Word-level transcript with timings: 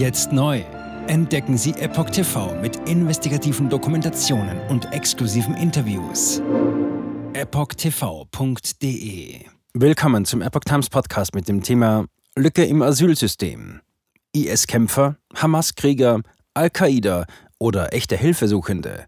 Jetzt 0.00 0.32
neu. 0.32 0.62
Entdecken 1.08 1.58
Sie 1.58 1.72
Epoch 1.72 2.08
TV 2.08 2.58
mit 2.62 2.88
investigativen 2.88 3.68
Dokumentationen 3.68 4.58
und 4.70 4.90
exklusiven 4.94 5.54
Interviews. 5.54 6.40
EpochTV.de 7.34 8.70
Willkommen 9.74 10.24
zum 10.24 10.40
Epoch 10.40 10.64
Times 10.64 10.88
Podcast 10.88 11.34
mit 11.34 11.48
dem 11.48 11.62
Thema 11.62 12.06
Lücke 12.34 12.64
im 12.64 12.80
Asylsystem. 12.80 13.82
IS-Kämpfer, 14.32 15.18
Hamas-Krieger, 15.34 16.22
Al-Qaida 16.54 17.26
oder 17.58 17.92
echte 17.92 18.16
Hilfesuchende. 18.16 19.04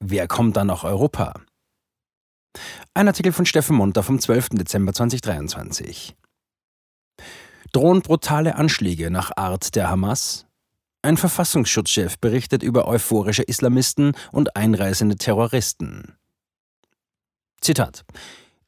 Wer 0.00 0.28
kommt 0.28 0.58
da 0.58 0.64
nach 0.66 0.84
Europa? 0.84 1.40
Ein 2.92 3.08
Artikel 3.08 3.32
von 3.32 3.46
Steffen 3.46 3.76
Munter 3.76 4.02
vom 4.02 4.18
12. 4.18 4.50
Dezember 4.50 4.92
2023. 4.92 6.14
Drohen 7.74 8.02
brutale 8.02 8.54
Anschläge 8.54 9.10
nach 9.10 9.32
Art 9.36 9.74
der 9.74 9.90
Hamas? 9.90 10.46
Ein 11.02 11.16
Verfassungsschutzchef 11.16 12.20
berichtet 12.20 12.62
über 12.62 12.86
euphorische 12.86 13.42
Islamisten 13.42 14.12
und 14.30 14.54
einreisende 14.54 15.16
Terroristen. 15.16 16.16
Zitat 17.60 18.04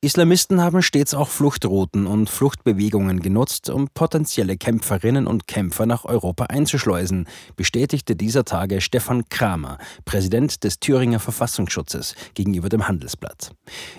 Islamisten 0.02 0.60
haben 0.60 0.82
stets 0.82 1.14
auch 1.14 1.28
Fluchtrouten 1.28 2.06
und 2.06 2.28
Fluchtbewegungen 2.28 3.20
genutzt, 3.20 3.70
um 3.70 3.88
potenzielle 3.88 4.58
Kämpferinnen 4.58 5.26
und 5.26 5.46
Kämpfer 5.46 5.86
nach 5.86 6.04
Europa 6.04 6.44
einzuschleusen, 6.44 7.26
bestätigte 7.56 8.14
dieser 8.14 8.44
Tage 8.44 8.82
Stefan 8.82 9.28
Kramer, 9.30 9.78
Präsident 10.04 10.64
des 10.64 10.80
Thüringer 10.80 11.18
Verfassungsschutzes, 11.18 12.14
gegenüber 12.34 12.68
dem 12.68 12.86
Handelsblatt. 12.86 13.52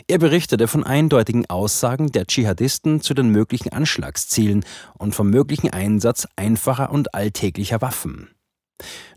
Er 0.08 0.20
berichtete 0.20 0.68
von 0.68 0.84
eindeutigen 0.84 1.50
Aussagen 1.50 2.12
der 2.12 2.28
Dschihadisten 2.28 3.02
zu 3.02 3.16
den 3.16 3.30
möglichen 3.30 3.74
Anschlagszielen 3.74 4.64
und 5.00 5.16
vom 5.16 5.32
möglichen 5.32 5.72
Einsatz 5.72 6.28
einfacher 6.36 6.92
und 6.92 7.16
alltäglicher 7.16 7.82
Waffen. 7.82 8.30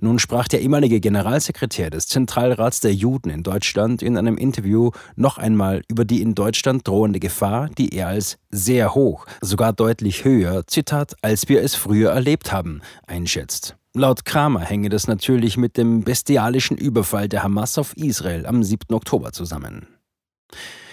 Nun 0.00 0.18
sprach 0.18 0.48
der 0.48 0.62
ehemalige 0.62 1.00
Generalsekretär 1.00 1.90
des 1.90 2.06
Zentralrats 2.06 2.80
der 2.80 2.94
Juden 2.94 3.30
in 3.30 3.42
Deutschland 3.42 4.02
in 4.02 4.16
einem 4.16 4.38
Interview 4.38 4.90
noch 5.16 5.38
einmal 5.38 5.82
über 5.88 6.04
die 6.04 6.22
in 6.22 6.34
Deutschland 6.34 6.88
drohende 6.88 7.20
Gefahr, 7.20 7.68
die 7.76 7.94
er 7.94 8.08
als 8.08 8.38
sehr 8.50 8.94
hoch, 8.94 9.26
sogar 9.40 9.72
deutlich 9.72 10.24
höher, 10.24 10.66
Zitat, 10.66 11.14
als 11.22 11.48
wir 11.48 11.62
es 11.62 11.74
früher 11.74 12.10
erlebt 12.10 12.52
haben, 12.52 12.80
einschätzt. 13.06 13.76
Laut 13.92 14.24
Kramer 14.24 14.60
hänge 14.60 14.88
das 14.88 15.08
natürlich 15.08 15.56
mit 15.56 15.76
dem 15.76 16.02
bestialischen 16.02 16.78
Überfall 16.78 17.28
der 17.28 17.42
Hamas 17.42 17.76
auf 17.76 17.96
Israel 17.96 18.46
am 18.46 18.62
7. 18.62 18.94
Oktober 18.94 19.32
zusammen. 19.32 19.88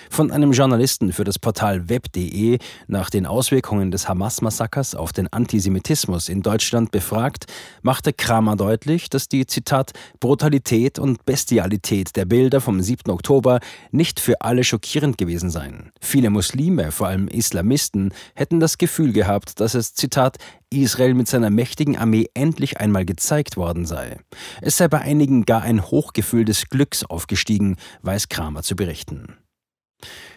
Von 0.09 0.31
einem 0.31 0.51
Journalisten 0.51 1.11
für 1.13 1.23
das 1.23 1.39
Portal 1.39 1.89
web.de 1.89 2.59
nach 2.87 3.09
den 3.09 3.25
Auswirkungen 3.25 3.91
des 3.91 4.07
Hamas-Massakers 4.07 4.95
auf 4.95 5.13
den 5.13 5.31
Antisemitismus 5.31 6.29
in 6.29 6.41
Deutschland 6.41 6.91
befragt, 6.91 7.45
machte 7.81 8.13
Kramer 8.13 8.55
deutlich, 8.55 9.09
dass 9.09 9.27
die 9.27 9.45
Zitat 9.45 9.91
Brutalität 10.19 10.99
und 10.99 11.25
Bestialität 11.25 12.15
der 12.15 12.25
Bilder 12.25 12.61
vom 12.61 12.81
7. 12.81 13.11
Oktober 13.11 13.59
nicht 13.91 14.19
für 14.19 14.41
alle 14.41 14.63
schockierend 14.63 15.17
gewesen 15.17 15.49
seien. 15.49 15.91
Viele 16.01 16.29
Muslime, 16.29 16.91
vor 16.91 17.07
allem 17.07 17.27
Islamisten, 17.27 18.13
hätten 18.35 18.59
das 18.59 18.77
Gefühl 18.77 19.13
gehabt, 19.13 19.59
dass 19.59 19.73
es 19.73 19.93
Zitat 19.93 20.37
Israel 20.69 21.13
mit 21.13 21.27
seiner 21.27 21.49
mächtigen 21.49 21.97
Armee 21.97 22.27
endlich 22.33 22.79
einmal 22.79 23.05
gezeigt 23.05 23.57
worden 23.57 23.85
sei. 23.85 24.19
Es 24.61 24.77
sei 24.77 24.87
bei 24.87 24.99
einigen 24.99 25.45
gar 25.45 25.61
ein 25.61 25.83
Hochgefühl 25.83 26.45
des 26.45 26.69
Glücks 26.69 27.03
aufgestiegen, 27.03 27.77
weiß 28.01 28.29
Kramer 28.29 28.63
zu 28.63 28.75
berichten. 28.75 29.37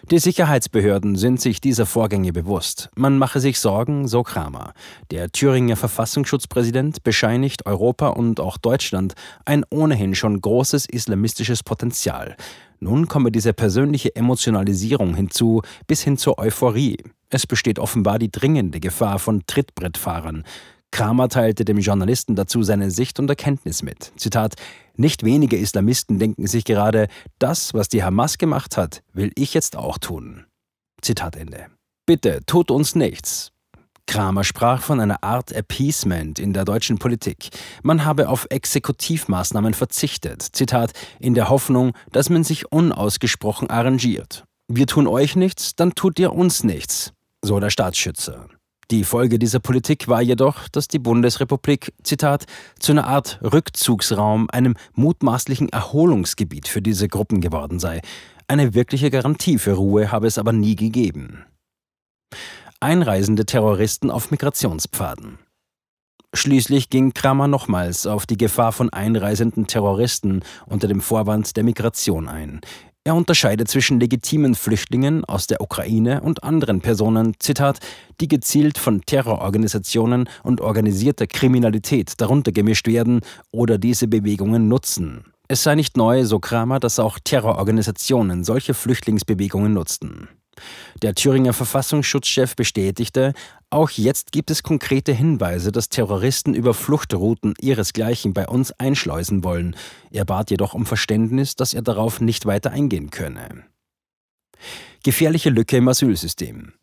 Die 0.09 0.19
Sicherheitsbehörden 0.19 1.15
sind 1.15 1.39
sich 1.39 1.61
dieser 1.61 1.85
Vorgänge 1.85 2.33
bewusst. 2.33 2.89
Man 2.95 3.17
mache 3.17 3.39
sich 3.39 3.59
Sorgen, 3.59 4.09
so 4.09 4.23
Kramer. 4.23 4.73
Der 5.09 5.31
Thüringer 5.31 5.77
Verfassungsschutzpräsident 5.77 7.03
bescheinigt 7.03 7.65
Europa 7.65 8.09
und 8.09 8.39
auch 8.41 8.57
Deutschland 8.57 9.13
ein 9.45 9.63
ohnehin 9.69 10.13
schon 10.15 10.41
großes 10.41 10.87
islamistisches 10.87 11.63
Potenzial. 11.63 12.35
Nun 12.79 13.07
komme 13.07 13.31
diese 13.31 13.53
persönliche 13.53 14.13
Emotionalisierung 14.15 15.15
hinzu, 15.15 15.61
bis 15.87 16.01
hin 16.01 16.17
zur 16.17 16.39
Euphorie. 16.39 16.97
Es 17.29 17.47
besteht 17.47 17.79
offenbar 17.79 18.19
die 18.19 18.31
dringende 18.31 18.79
Gefahr 18.81 19.19
von 19.19 19.43
Trittbrettfahrern. 19.47 20.43
Kramer 20.91 21.29
teilte 21.29 21.65
dem 21.65 21.79
Journalisten 21.79 22.35
dazu 22.35 22.63
seine 22.63 22.91
Sicht 22.91 23.19
und 23.19 23.29
Erkenntnis 23.29 23.81
mit. 23.81 24.11
Zitat: 24.17 24.55
Nicht 24.95 25.23
wenige 25.23 25.57
Islamisten 25.57 26.19
denken 26.19 26.47
sich 26.47 26.65
gerade, 26.65 27.07
das, 27.39 27.73
was 27.73 27.87
die 27.87 28.03
Hamas 28.03 28.37
gemacht 28.37 28.77
hat, 28.77 29.01
will 29.13 29.31
ich 29.35 29.53
jetzt 29.53 29.75
auch 29.75 29.97
tun. 29.97 30.45
Zitat 31.01 31.35
Ende. 31.35 31.67
Bitte, 32.05 32.41
tut 32.45 32.71
uns 32.71 32.95
nichts. 32.95 33.51
Kramer 34.05 34.43
sprach 34.43 34.81
von 34.81 34.99
einer 34.99 35.23
Art 35.23 35.55
Appeasement 35.55 36.37
in 36.37 36.51
der 36.51 36.65
deutschen 36.65 36.97
Politik. 36.97 37.49
Man 37.81 38.03
habe 38.03 38.27
auf 38.27 38.45
Exekutivmaßnahmen 38.49 39.73
verzichtet, 39.73 40.41
Zitat, 40.41 40.91
in 41.19 41.33
der 41.33 41.49
Hoffnung, 41.49 41.93
dass 42.11 42.29
man 42.29 42.43
sich 42.43 42.71
unausgesprochen 42.71 43.69
arrangiert. 43.69 44.43
Wir 44.67 44.87
tun 44.87 45.07
euch 45.07 45.37
nichts, 45.37 45.75
dann 45.75 45.95
tut 45.95 46.19
ihr 46.19 46.33
uns 46.33 46.63
nichts, 46.63 47.13
so 47.41 47.59
der 47.61 47.69
Staatsschützer. 47.69 48.47
Die 48.91 49.05
Folge 49.05 49.39
dieser 49.39 49.61
Politik 49.61 50.09
war 50.09 50.21
jedoch, 50.21 50.67
dass 50.67 50.89
die 50.89 50.99
Bundesrepublik, 50.99 51.93
Zitat, 52.03 52.45
zu 52.77 52.91
einer 52.91 53.07
Art 53.07 53.39
Rückzugsraum, 53.41 54.49
einem 54.51 54.75
mutmaßlichen 54.95 55.69
Erholungsgebiet 55.69 56.67
für 56.67 56.81
diese 56.81 57.07
Gruppen 57.07 57.39
geworden 57.39 57.79
sei. 57.79 58.01
Eine 58.49 58.73
wirkliche 58.73 59.09
Garantie 59.09 59.59
für 59.59 59.75
Ruhe 59.75 60.11
habe 60.11 60.27
es 60.27 60.37
aber 60.37 60.51
nie 60.51 60.75
gegeben. 60.75 61.45
Einreisende 62.81 63.45
Terroristen 63.45 64.11
auf 64.11 64.29
Migrationspfaden. 64.29 65.39
Schließlich 66.33 66.89
ging 66.89 67.13
Kramer 67.13 67.47
nochmals 67.47 68.07
auf 68.07 68.25
die 68.25 68.37
Gefahr 68.37 68.73
von 68.73 68.89
einreisenden 68.89 69.67
Terroristen 69.67 70.43
unter 70.65 70.89
dem 70.89 70.99
Vorwand 70.99 71.55
der 71.55 71.63
Migration 71.63 72.27
ein. 72.27 72.59
Er 73.03 73.15
unterscheidet 73.15 73.67
zwischen 73.67 73.99
legitimen 73.99 74.53
Flüchtlingen 74.53 75.25
aus 75.25 75.47
der 75.47 75.59
Ukraine 75.59 76.21
und 76.21 76.43
anderen 76.43 76.81
Personen, 76.81 77.33
Zitat, 77.39 77.79
die 78.19 78.27
gezielt 78.27 78.77
von 78.77 79.01
Terrororganisationen 79.01 80.29
und 80.43 80.61
organisierter 80.61 81.25
Kriminalität 81.25 82.21
darunter 82.21 82.51
gemischt 82.51 82.85
werden 82.85 83.21
oder 83.51 83.79
diese 83.79 84.07
Bewegungen 84.07 84.67
nutzen. 84.67 85.25
Es 85.47 85.63
sei 85.63 85.73
nicht 85.73 85.97
neu, 85.97 86.25
so 86.25 86.39
Kramer, 86.39 86.79
dass 86.79 86.99
auch 86.99 87.17
Terrororganisationen 87.17 88.43
solche 88.43 88.75
Flüchtlingsbewegungen 88.75 89.73
nutzten. 89.73 90.29
Der 91.01 91.15
Thüringer 91.15 91.53
Verfassungsschutzchef 91.53 92.55
bestätigte, 92.55 93.33
auch 93.69 93.89
jetzt 93.91 94.31
gibt 94.31 94.51
es 94.51 94.63
konkrete 94.63 95.13
Hinweise, 95.13 95.71
dass 95.71 95.89
Terroristen 95.89 96.53
über 96.53 96.73
Fluchtrouten 96.73 97.53
ihresgleichen 97.59 98.33
bei 98.33 98.47
uns 98.47 98.71
einschleusen 98.73 99.43
wollen. 99.43 99.75
Er 100.11 100.25
bat 100.25 100.51
jedoch 100.51 100.73
um 100.73 100.85
Verständnis, 100.85 101.55
dass 101.55 101.73
er 101.73 101.81
darauf 101.81 102.21
nicht 102.21 102.45
weiter 102.45 102.71
eingehen 102.71 103.09
könne. 103.11 103.63
Gefährliche 105.03 105.49
Lücke 105.49 105.77
im 105.77 105.87
Asylsystem. 105.87 106.73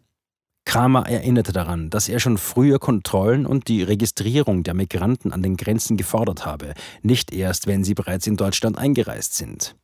Kramer 0.65 1.09
erinnerte 1.09 1.53
daran, 1.53 1.89
dass 1.89 2.09
er 2.09 2.21
schon 2.21 2.37
früher 2.37 2.79
Kontrollen 2.79 3.47
und 3.47 3.69
die 3.69 3.83
Registrierung 3.83 4.65
der 4.65 4.75
Migranten 4.75 5.33
an 5.33 5.43
den 5.43 5.57
Grenzen 5.57 5.97
gefordert 5.97 6.45
habe, 6.45 6.75
nicht 7.03 7.33
erst, 7.33 7.67
wenn 7.67 7.85
sie 7.85 7.95
bereits 7.95 8.27
in 8.27 8.37
Deutschland 8.37 8.77
eingereist 8.77 9.35
sind. 9.35 9.77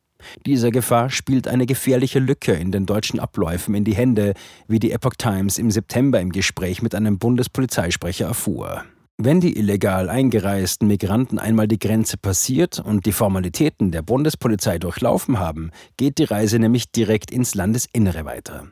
Dieser 0.45 0.71
Gefahr 0.71 1.09
spielt 1.09 1.47
eine 1.47 1.65
gefährliche 1.65 2.19
Lücke 2.19 2.53
in 2.53 2.71
den 2.71 2.85
deutschen 2.85 3.19
Abläufen 3.19 3.75
in 3.75 3.83
die 3.83 3.95
Hände, 3.95 4.33
wie 4.67 4.79
die 4.79 4.91
Epoch 4.91 5.15
Times 5.17 5.57
im 5.57 5.71
September 5.71 6.19
im 6.19 6.31
Gespräch 6.31 6.81
mit 6.81 6.95
einem 6.95 7.17
Bundespolizeisprecher 7.17 8.25
erfuhr. 8.25 8.83
Wenn 9.17 9.39
die 9.39 9.57
illegal 9.57 10.09
eingereisten 10.09 10.89
Migranten 10.89 11.39
einmal 11.39 11.69
die 11.69 11.79
Grenze 11.79 12.17
passiert 12.17 12.79
und 12.79 13.05
die 13.05 13.13
Formalitäten 13.13 13.91
der 13.91 14.01
Bundespolizei 14.01 14.77
durchlaufen 14.77 15.39
haben, 15.39 15.71
geht 15.95 16.17
die 16.17 16.25
Reise 16.25 16.59
nämlich 16.59 16.91
direkt 16.91 17.31
ins 17.31 17.55
Landesinnere 17.55 18.25
weiter. 18.25 18.67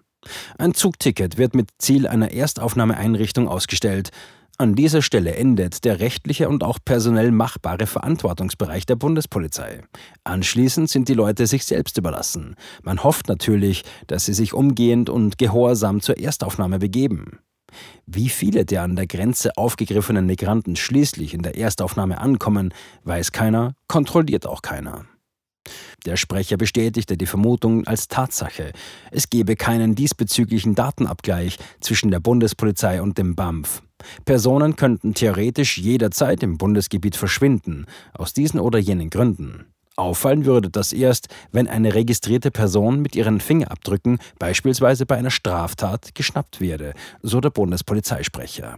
Ein 0.58 0.74
Zugticket 0.74 1.38
wird 1.38 1.56
mit 1.56 1.69
Ziel 1.80 2.08
einer 2.08 2.31
Erstaufnahmeeinrichtung 2.31 3.47
ausgestellt. 3.47 4.09
An 4.59 4.75
dieser 4.75 5.02
Stelle 5.02 5.36
endet 5.36 5.84
der 5.84 6.00
rechtliche 6.00 6.48
und 6.48 6.63
auch 6.63 6.78
personell 6.83 7.31
machbare 7.31 7.88
Verantwortungsbereich 7.88 8.86
der 8.86 8.95
Bundespolizei. 8.95 9.81
Anschließend 10.24 10.89
sind 10.89 11.10
die 11.10 11.16
Leute 11.16 11.48
sich 11.48 11.66
selbst 11.66 11.98
überlassen. 11.98 12.56
Man 12.83 13.04
hofft 13.04 13.28
natürlich, 13.28 13.83
dass 14.06 14.25
sie 14.25 14.33
sich 14.33 14.54
umgehend 14.54 15.10
und 15.10 15.39
gehorsam 15.39 16.01
zur 16.01 16.19
Erstaufnahme 16.19 16.78
begeben. 16.78 17.39
Wie 18.06 18.30
viele 18.30 18.63
der 18.63 18.83
an 18.83 18.95
der 18.95 19.07
Grenze 19.07 19.57
aufgegriffenen 19.57 20.28
Migranten 20.28 20.75
schließlich 20.75 21.33
in 21.33 21.42
der 21.42 21.57
Erstaufnahme 21.57 22.22
ankommen, 22.22 22.75
weiß 23.06 23.31
keiner, 23.31 23.74
kontrolliert 23.88 24.45
auch 24.45 24.62
keiner. 24.62 25.06
Der 26.06 26.18
Sprecher 26.18 26.57
bestätigte 26.57 27.18
die 27.18 27.25
Vermutung 27.25 27.88
als 27.88 28.07
Tatsache. 28.07 28.74
Es 29.10 29.30
gebe 29.30 29.56
keinen 29.56 29.95
diesbezüglichen 29.95 30.75
Datenabgleich 30.75 31.57
zwischen 31.80 32.12
der 32.12 32.19
Bundespolizei 32.19 33.01
und 33.01 33.18
dem 33.18 33.36
BAMF. 33.36 33.81
Personen 34.26 34.76
könnten 34.76 35.14
theoretisch 35.14 35.78
jederzeit 35.78 36.44
im 36.44 36.58
Bundesgebiet 36.58 37.16
verschwinden, 37.16 37.86
aus 38.14 38.34
diesen 38.34 38.60
oder 38.60 38.80
jenen 38.80 39.10
Gründen. 39.10 39.66
Auffallen 39.96 40.46
würde 40.46 40.70
das 40.70 40.92
erst, 40.92 41.28
wenn 41.52 41.68
eine 41.68 41.94
registrierte 41.94 42.50
Person 42.50 43.02
mit 43.02 43.16
ihren 43.16 43.40
Fingerabdrücken 43.40 44.18
beispielsweise 44.40 45.06
bei 45.06 45.18
einer 45.18 45.30
Straftat 45.30 46.16
geschnappt 46.16 46.60
werde, 46.62 46.94
so 47.22 47.40
der 47.42 47.52
Bundespolizeisprecher. 47.52 48.78